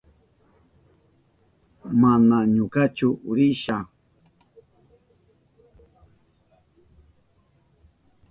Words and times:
Mana 1.99 2.37
ñukachu 2.53 3.07
risha. 3.35 3.77